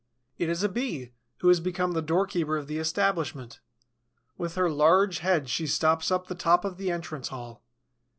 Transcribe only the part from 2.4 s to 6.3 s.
of the establishment. With her large head she stops up